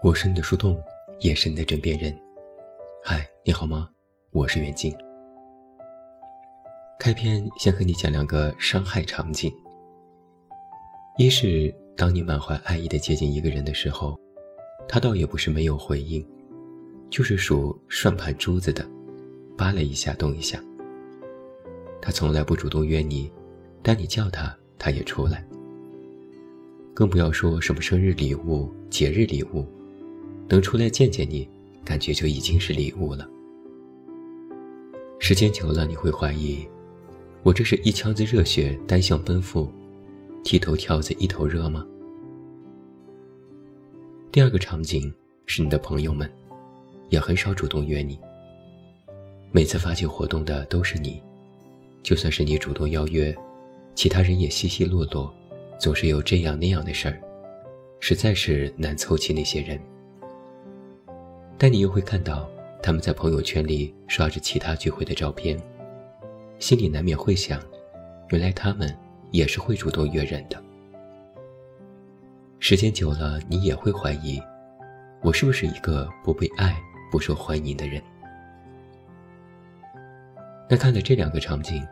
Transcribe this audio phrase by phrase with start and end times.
[0.00, 0.80] 我是你的树洞，
[1.18, 2.16] 也是你的枕边人。
[3.02, 3.90] 嗨，你好吗？
[4.30, 4.96] 我是袁静。
[7.00, 9.52] 开篇先和你讲两个伤害场景。
[11.18, 14.16] 一是当你满怀爱意的接近一个人的时候，
[14.86, 16.24] 他倒也不是没有回应，
[17.10, 18.88] 就是数算盘珠子的，
[19.56, 20.62] 扒拉一下动一下。
[22.00, 23.28] 他从来不主动约你，
[23.82, 25.44] 但你叫他，他也出来。
[26.94, 29.66] 更不要说什么生日礼物、节日礼物。
[30.48, 31.46] 能出来见见你，
[31.84, 33.28] 感觉就已经是礼物了。
[35.18, 36.66] 时间久了，你会怀疑，
[37.42, 39.70] 我这是一腔子热血单向奔赴，
[40.42, 41.86] 剃头挑子一头热吗？
[44.32, 45.12] 第二个场景
[45.46, 46.30] 是你的朋友们，
[47.10, 48.18] 也很少主动约你。
[49.50, 51.20] 每次发起活动的都是你，
[52.02, 53.36] 就算是你主动邀约，
[53.94, 55.34] 其他人也稀稀落落，
[55.78, 57.20] 总是有这样那样的事儿，
[58.00, 59.78] 实在是难凑齐那些人。
[61.60, 62.48] 但你又会看到
[62.80, 65.60] 他们在朋友圈里刷着其他聚会的照片，
[66.60, 67.60] 心里难免会想：
[68.30, 68.96] 原来他们
[69.32, 70.62] 也是会主动约人的。
[72.60, 74.40] 时间久了，你也会怀疑，
[75.20, 76.76] 我是不是一个不被爱、
[77.10, 78.00] 不受欢迎的人？
[80.70, 81.84] 那看了这两个场景，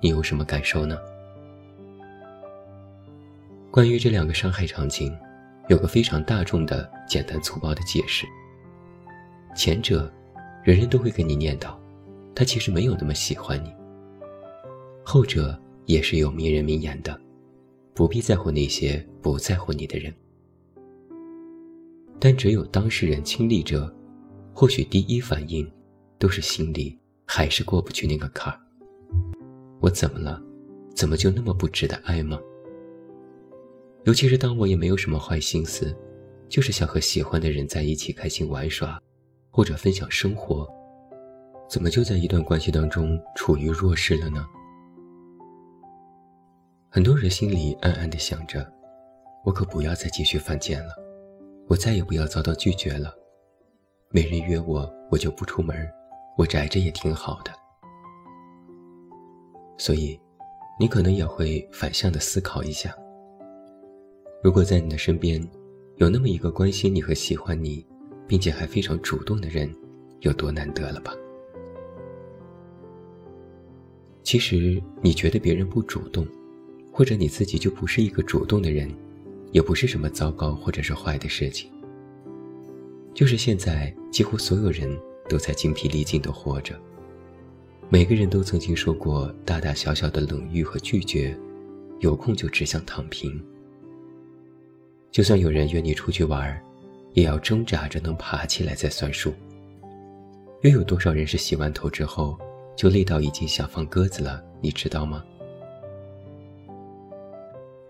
[0.00, 0.98] 你有什么感受呢？
[3.70, 5.16] 关于这两个伤害场景，
[5.68, 8.26] 有个非常大众的、简单粗暴的解释。
[9.54, 10.12] 前者，
[10.64, 11.76] 人人都会跟你念叨，
[12.34, 13.72] 他其实没有那么喜欢你。
[15.04, 17.18] 后者也是有名人名言的，
[17.94, 20.12] 不必在乎那些不在乎你的人。
[22.18, 23.94] 但只有当事人亲历者，
[24.52, 25.70] 或许第一反应，
[26.18, 28.58] 都是心里还是过不去那个坎儿。
[29.80, 30.42] 我怎么了？
[30.94, 32.40] 怎么就那么不值得爱吗？
[34.04, 35.94] 尤其是当我也没有什么坏心思，
[36.48, 39.00] 就是想和喜欢的人在一起开心玩耍。
[39.54, 40.68] 或者分享生活，
[41.68, 44.44] 怎么就在一段关系当中处于弱势了呢？
[46.90, 48.68] 很多人心里暗暗的想着：
[49.44, 50.92] 我可不要再继续犯贱了，
[51.68, 53.14] 我再也不要遭到拒绝了。
[54.10, 55.88] 没人约我，我就不出门，
[56.36, 57.52] 我宅着也挺好的。
[59.78, 60.20] 所以，
[60.80, 62.92] 你可能也会反向的思考一下：
[64.42, 65.40] 如果在你的身边，
[65.98, 67.86] 有那么一个关心你和喜欢你。
[68.26, 69.72] 并且还非常主动的人，
[70.20, 71.14] 有多难得了吧？
[74.22, 76.26] 其实你觉得别人不主动，
[76.90, 78.90] 或者你自己就不是一个主动的人，
[79.52, 81.70] 也不是什么糟糕或者是坏的事情。
[83.12, 84.98] 就是现在几乎所有人
[85.28, 86.74] 都在精疲力尽的活着，
[87.88, 91.36] 每个人都曾经受过大大小小的冷遇和拒绝，
[92.00, 93.40] 有空就只想躺平。
[95.12, 96.60] 就算有人约你出去玩
[97.14, 99.32] 也要挣扎着能爬起来再算数。
[100.62, 102.38] 又有多少人是洗完头之后
[102.76, 104.42] 就累到已经想放鸽子了？
[104.60, 105.24] 你知道吗？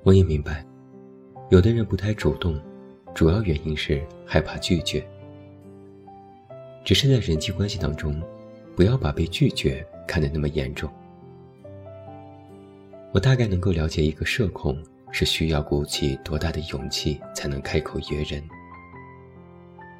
[0.03, 0.65] 我也明白，
[1.51, 2.61] 有的人不太主动，
[3.15, 5.05] 主要原因是害怕拒绝。
[6.85, 8.23] 只是在人际关系当中，
[8.77, 10.91] 不要把被拒绝看得那么严重。
[13.13, 14.77] 我大概能够了解一个社恐
[15.13, 18.43] 是需要鼓起多大的勇气才能开口约人。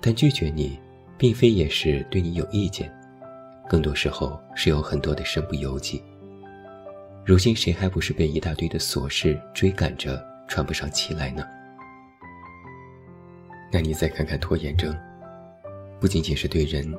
[0.07, 0.79] 但拒绝你，
[1.17, 2.93] 并非也是对你有意见，
[3.67, 6.03] 更多时候是有很多的身不由己。
[7.25, 11.43] 如今谁还不是被一大堆的琐事追赶着喘不上气来呢？
[13.73, 14.95] 那你再看看拖延症，
[15.99, 16.95] 不仅仅是对人，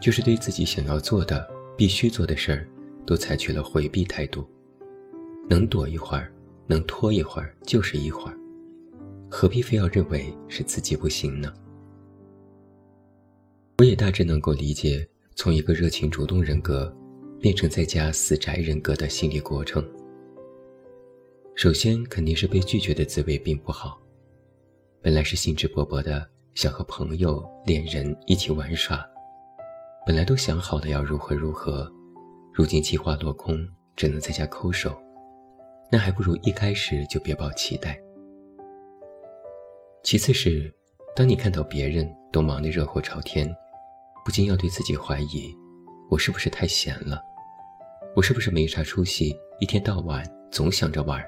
[0.00, 1.44] 就是对自己想要做的、
[1.76, 2.68] 必须做的事儿，
[3.04, 4.48] 都采取了回避态度。
[5.48, 6.32] 能躲一会儿，
[6.68, 8.38] 能拖一会儿就是一会儿，
[9.28, 11.52] 何必非要认为是自己不行呢？
[13.78, 16.90] 我也大致能够理解，从一个热情主动人格，
[17.38, 19.86] 变成在家死宅人格的心理过程。
[21.54, 24.00] 首先，肯定是被拒绝的滋味并不好。
[25.02, 29.06] 本来是兴致勃勃的想和朋友、恋人一起玩耍，
[30.06, 31.86] 本来都想好了要如何如何，
[32.54, 34.98] 如今计划落空，只能在家抠手，
[35.92, 38.00] 那还不如一开始就别抱期待。
[40.02, 40.74] 其次是，
[41.14, 43.54] 当你看到别人都忙得热火朝天。
[44.26, 45.56] 不禁要对自己怀疑：
[46.08, 47.22] 我是不是太闲了？
[48.16, 49.32] 我是不是没啥出息？
[49.60, 51.24] 一天到晚总想着玩，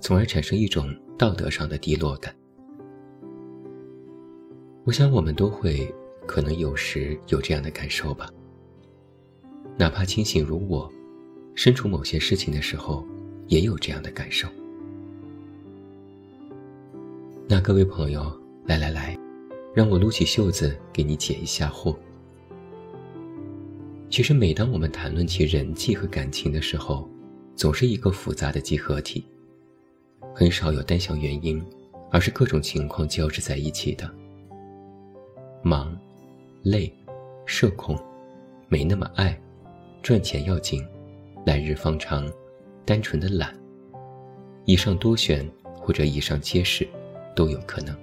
[0.00, 2.34] 从而产生一种道德上的低落感。
[4.84, 5.94] 我想我们都会，
[6.26, 8.28] 可能有时有这样的感受吧。
[9.76, 10.92] 哪怕清醒如我，
[11.54, 13.06] 身处某些事情的时候，
[13.46, 14.48] 也有这样的感受。
[17.46, 18.36] 那各位朋友，
[18.66, 19.16] 来来来。
[19.72, 21.94] 让我撸起袖子给你解一下惑。
[24.18, 27.08] 其实，每当我们谈论起人际和感情的时候，
[27.54, 29.24] 总是一个复杂的集合体，
[30.34, 31.64] 很少有单向原因，
[32.10, 34.12] 而是各种情况交织在一起的。
[35.62, 35.96] 忙、
[36.64, 36.92] 累、
[37.46, 37.96] 社恐、
[38.68, 39.40] 没那么爱、
[40.02, 40.84] 赚钱要紧、
[41.46, 42.28] 来日方长、
[42.84, 43.56] 单纯的懒，
[44.64, 46.84] 以上多选或者以上皆是，
[47.36, 47.96] 都有可能。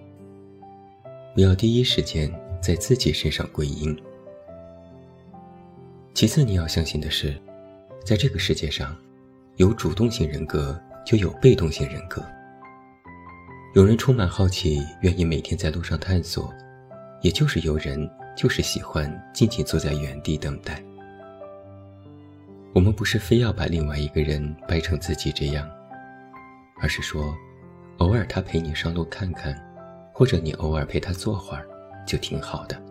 [1.34, 3.94] 不要第一时间在自己身上归因。
[6.16, 7.36] 其次，你要相信的是，
[8.06, 8.96] 在这个世界上，
[9.58, 12.24] 有主动性人格就有被动性人格。
[13.74, 16.54] 有人充满好奇，愿意每天在路上探索，
[17.20, 20.82] 也就是有人就是喜欢静静坐在原地等待。
[22.72, 25.70] 我们不是非要把另外一个人掰成自己这样，
[26.80, 27.36] 而是说，
[27.98, 29.54] 偶尔他陪你上路看看。
[30.14, 31.68] 或者你偶尔陪他坐会儿，
[32.08, 32.82] 就挺好的。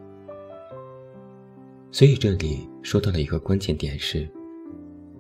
[1.94, 4.28] 所以这里说到了一个关键点是，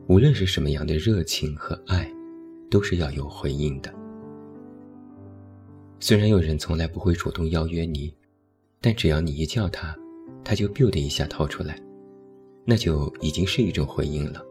[0.08, 2.12] 无论是什么样的热情和爱，
[2.68, 3.94] 都是要有回应的。
[6.00, 8.12] 虽然有人从来不会主动邀约你，
[8.80, 9.96] 但只要你一叫他，
[10.42, 11.80] 他就 biu 的一下掏出来，
[12.64, 14.42] 那就已经是一种回应了。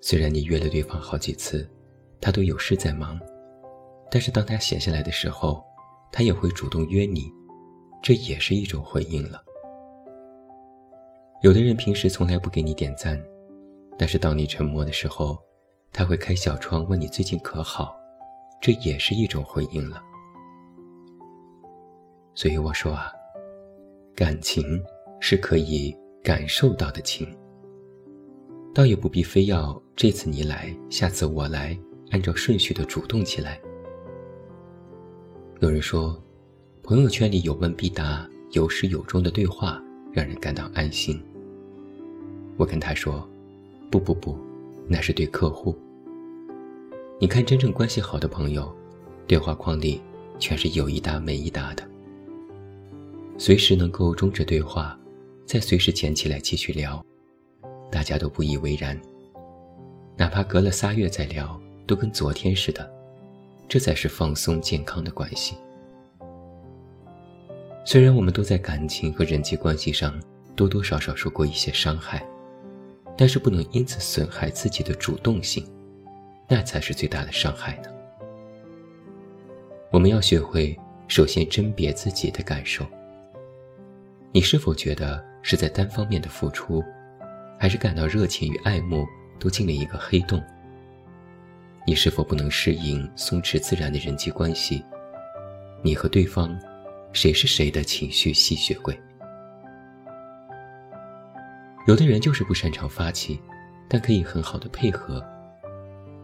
[0.00, 1.70] 虽然你约了对方好几次，
[2.20, 3.16] 他都有事在忙，
[4.10, 5.62] 但是当他闲下来的时候，
[6.10, 7.30] 他也会主动约你，
[8.02, 9.40] 这也是一种回应了。
[11.44, 13.22] 有的人平时从来不给你点赞，
[13.98, 15.38] 但是当你沉默的时候，
[15.92, 17.94] 他会开小窗问你最近可好，
[18.62, 20.02] 这也是一种回应了。
[22.34, 23.12] 所以我说啊，
[24.14, 24.82] 感情
[25.20, 27.28] 是可以感受到的情，
[28.74, 31.78] 倒也不必非要这次你来，下次我来，
[32.10, 33.60] 按照顺序的主动起来。
[35.60, 36.18] 有人说，
[36.82, 39.78] 朋友圈里有问必答、有始有终的对话，
[40.10, 41.22] 让人感到安心。
[42.56, 43.28] 我跟他说
[43.90, 44.38] ：“不不不，
[44.88, 45.76] 那是对客户。
[47.18, 48.74] 你看，真正关系好的朋友，
[49.26, 50.00] 对话框里
[50.38, 51.82] 全是有一搭没一搭的，
[53.38, 54.98] 随时能够终止对话，
[55.46, 57.04] 再随时捡起来继续聊，
[57.90, 59.00] 大家都不以为然。
[60.16, 62.88] 哪怕隔了仨月再聊，都跟昨天似的。”
[63.66, 65.56] 这才是放松健康的关系。
[67.82, 70.22] 虽然我们都在感情和人际关系上
[70.54, 72.22] 多多少少受过一些伤害，
[73.16, 75.64] 但是不能因此损害自己的主动性，
[76.48, 77.88] 那才是最大的伤害呢。
[79.90, 80.76] 我们要学会
[81.06, 82.84] 首先甄别自己的感受。
[84.32, 86.82] 你是否觉得是在单方面的付出，
[87.58, 89.06] 还是感到热情与爱慕
[89.38, 90.42] 都进了一个黑洞？
[91.86, 94.84] 你是否不能适应松弛自然的人际关系？
[95.82, 96.58] 你和对方，
[97.12, 98.98] 谁是谁的情绪吸血鬼？
[101.86, 103.38] 有的人就是不擅长发起，
[103.88, 105.20] 但可以很好的配合；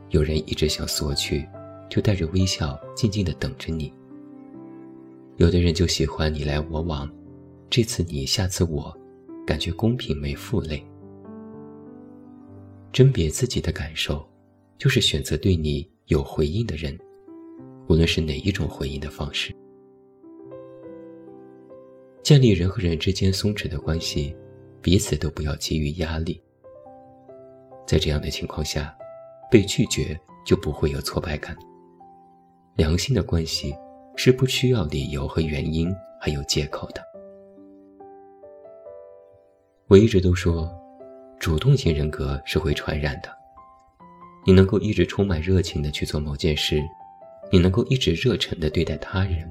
[0.09, 1.47] 有人一直想索取，
[1.89, 3.93] 就带着微笑静静的等着你；
[5.37, 7.11] 有的人就喜欢你来我往，
[7.69, 8.97] 这次你下次我，
[9.47, 10.85] 感觉公平没负累。
[12.93, 14.29] 甄别自己的感受。
[14.79, 16.99] 就是选择对你有回应的人，
[17.87, 19.55] 无论是哪一种回应的方式。
[22.23, 24.35] 建立人和人之间松弛的关系，
[24.83, 26.41] 彼此都不要给予压力。
[27.87, 28.97] 在这样的情况下，
[29.51, 31.57] 被拒绝就不会有挫败感。
[32.77, 33.75] 良性的关系
[34.17, 37.03] 是不需要理由和原因，还有借口的。
[39.89, 40.73] 我一直都说，
[41.39, 43.29] 主动型人格是会传染的。
[44.47, 46.81] 你能够一直充满热情的去做某件事，
[47.51, 49.51] 你能够一直热忱的对待他人。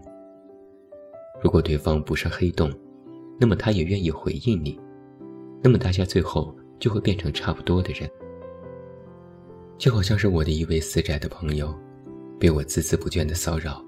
[1.41, 2.73] 如果对方不是黑洞，
[3.39, 4.79] 那么他也愿意回应你，
[5.61, 8.09] 那么大家最后就会变成差不多的人。
[9.77, 11.73] 就好像是我的一位死宅的朋友，
[12.37, 13.83] 被我孜孜不倦的骚扰，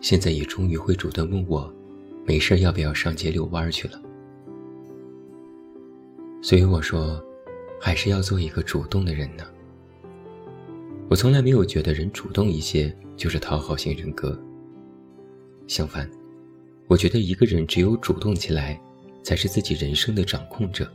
[0.00, 1.72] 现在也终于会主动问我，
[2.24, 4.00] 没事要不要上街遛弯去了。
[6.40, 7.20] 所以我说，
[7.80, 9.44] 还是要做一个主动的人呢。
[11.08, 14.38] 我从来没有觉得人主动一些就是讨好型人格。
[15.66, 16.08] 相反，
[16.86, 18.80] 我觉得一个人只有主动起来，
[19.22, 20.90] 才是自己人生的掌控者。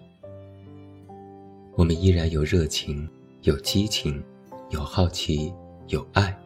[1.79, 3.07] 我们依然有热情，
[3.43, 4.21] 有激情，
[4.69, 5.53] 有好奇，
[5.87, 6.37] 有爱，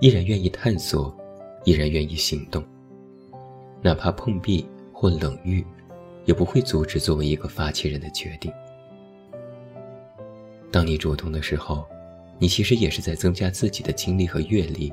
[0.00, 1.16] 依然愿意探索，
[1.64, 2.62] 依然愿意行动。
[3.80, 5.64] 哪怕碰壁或冷遇，
[6.26, 8.52] 也不会阻止作为一个发起人的决定。
[10.70, 11.86] 当你主动的时候。
[12.38, 14.90] 你其实也是在增加自己的经历和阅历，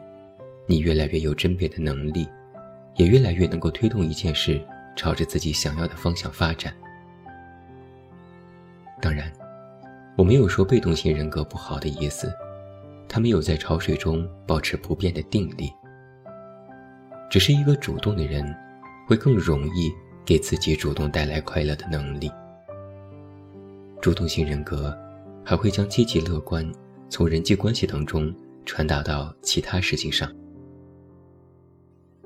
[0.65, 2.27] 你越来越有甄别的能力，
[2.97, 4.61] 也越来越能够推动一件事
[4.97, 6.73] 朝着自己想要的方向发展。
[9.01, 9.31] 当然，
[10.17, 12.33] 我没有说被动型人格不好的意思，
[13.07, 15.71] 他没有在潮水中保持不变的定力。
[17.29, 18.43] 只是一个主动的人，
[19.07, 19.93] 会更容易
[20.25, 22.31] 给自己主动带来快乐的能力。
[24.01, 24.97] 主动型人格
[25.45, 26.67] 还会将积极乐观
[27.09, 28.33] 从人际关系当中
[28.65, 30.33] 传达到其他事情上。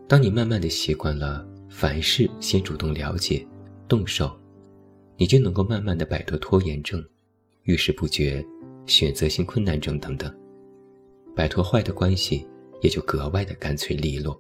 [0.08, 3.46] 当你慢慢的习惯了凡事先主动了解、
[3.86, 4.32] 动手，
[5.18, 7.04] 你就能够慢慢的摆脱拖延症、
[7.64, 8.44] 遇事不决、
[8.86, 10.36] 选择性困难症等等，
[11.36, 12.48] 摆脱坏的关系
[12.82, 14.40] 也就格外的干脆利落。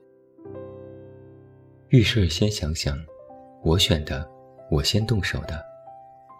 [1.90, 2.98] 遇事先想想，
[3.64, 4.28] 我选的，
[4.72, 5.64] 我先动手的，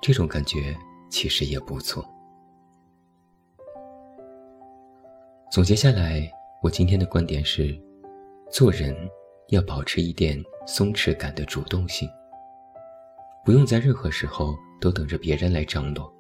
[0.02, 0.76] 这种感觉
[1.10, 2.04] 其实也不错。
[5.52, 6.32] 总结下来，
[6.64, 7.78] 我今天的观点是：
[8.50, 8.96] 做人
[9.50, 12.10] 要保持一点松弛感的主动性，
[13.46, 16.12] 不用在任何时候都等着别人来张罗，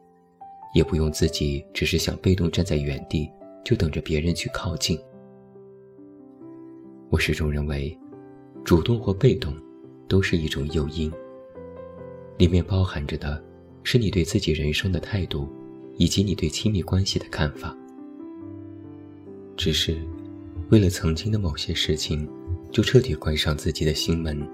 [0.74, 3.30] 也不用自己只是想被动站在原地
[3.64, 5.00] 就等着别人去靠近。
[7.10, 7.98] 我始终认为。
[8.64, 9.52] 主动或被动，
[10.08, 11.12] 都是一种诱因。
[12.38, 13.44] 里面包含着的，
[13.82, 15.50] 是你对自己人生的态度，
[15.98, 17.76] 以及你对亲密关系的看法。
[19.58, 19.98] 只是，
[20.70, 22.30] 为了曾经的某些事情，
[22.72, 24.48] 就彻底关上自己的心门，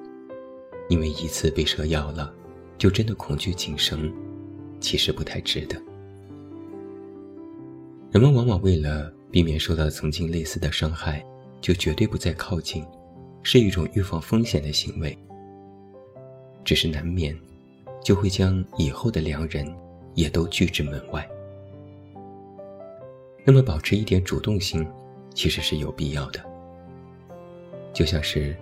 [0.87, 2.33] 因为一次被蛇咬了，
[2.77, 4.09] 就真的恐惧仅生，
[4.79, 5.77] 其实不太值得。
[8.17, 11.23] 人们往往为了避免受到曾经类似的伤害，
[11.61, 12.83] 就绝对不再靠近。
[13.43, 15.15] 是一种预防风险的行为，
[16.65, 17.37] 只是难免
[18.03, 19.71] 就会将以后的良人
[20.15, 21.29] 也都拒之门外。
[23.45, 24.83] 那么，保持一点主动性
[25.35, 26.43] 其实是有必要的。
[27.93, 28.57] 就像是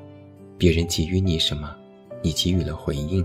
[0.58, 1.74] 别人给予你什么，
[2.22, 3.24] 你给予了回应；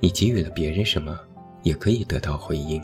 [0.00, 1.16] 你给予了别人什么，
[1.62, 2.82] 也可以得到回应。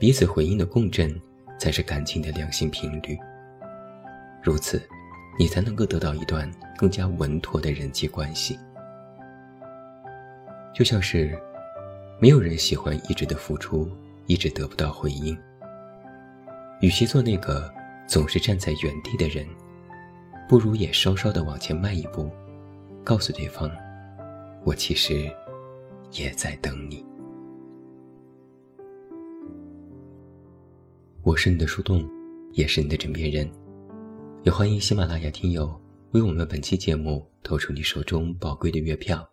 [0.00, 1.14] 彼此回应的共振，
[1.56, 3.16] 才是感情的良性频率。
[4.42, 4.82] 如此。
[5.38, 8.58] 你才能够得到一段更加稳妥的人际关系。
[10.74, 11.34] 就像是，
[12.18, 13.90] 没有人喜欢一直的付出，
[14.26, 15.34] 一直得不到回应。
[16.82, 17.72] 与其做那个
[18.06, 19.46] 总是站在原地的人，
[20.46, 22.30] 不如也稍稍的往前迈一步，
[23.02, 23.70] 告诉对方，
[24.62, 25.32] 我其实
[26.12, 27.02] 也在等你。
[31.30, 32.04] 我是你的树洞，
[32.54, 33.48] 也是你的枕边人。
[34.42, 39.24] 也欢迎喜马拉雅听友为我们本期节目投出你手中宝贵的月票，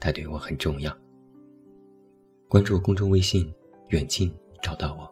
[0.00, 0.90] 它对我很重要。
[2.48, 3.52] 关注公众微信
[3.92, 4.34] “远近”，
[4.64, 5.06] 找到我。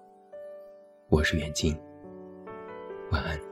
[1.10, 1.78] 我是远近，
[3.10, 3.51] 晚安。